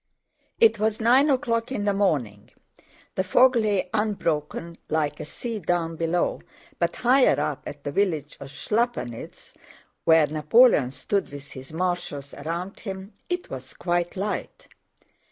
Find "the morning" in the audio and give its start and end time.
1.85-2.49